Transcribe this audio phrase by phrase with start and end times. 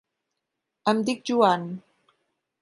[0.93, 1.69] Em dic Joan.